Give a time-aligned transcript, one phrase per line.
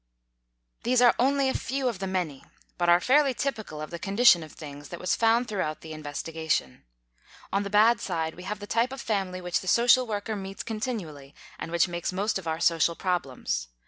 [0.81, 2.43] These are only a few of the many,
[2.79, 6.85] but are fairly typical of the condition of things that was found throughout the investigation.
[7.53, 10.63] On the bad side we have the type of family which the social worker meets
[10.63, 13.67] continually and which makes most of our social problems.